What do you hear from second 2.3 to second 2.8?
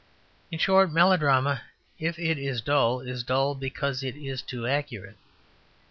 is